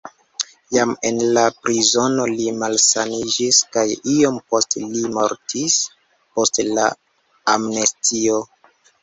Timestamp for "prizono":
1.65-2.25